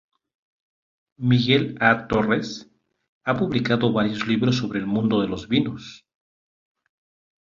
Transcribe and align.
Miguel 1.33 1.67
A. 1.89 2.07
Torres 2.07 2.71
ha 3.23 3.37
publicado 3.37 3.93
varios 3.93 4.25
libros 4.27 4.57
sobre 4.57 4.79
el 4.79 4.87
mundo 4.87 5.21
de 5.21 5.27
los 5.27 5.47
vinos. 5.47 6.07